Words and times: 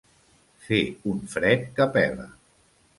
Fer 0.69 0.79
un 1.13 1.21
fred 1.37 1.71
que 1.79 1.91
pela. 1.99 2.31